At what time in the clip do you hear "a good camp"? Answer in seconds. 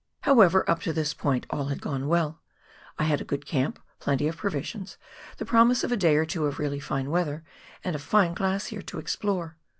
3.21-3.77